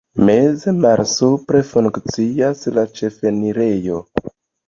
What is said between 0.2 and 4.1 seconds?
Meze malsupre funkcias la ĉefenirejo.